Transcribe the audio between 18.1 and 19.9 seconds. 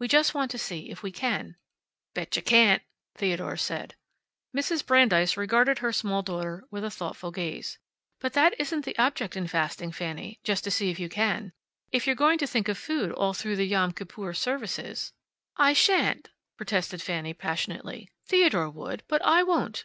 "Theodore would, but I won't."